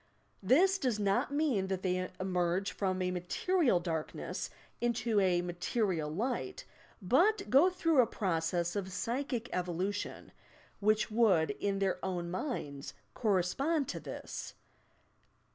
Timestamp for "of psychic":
8.75-9.47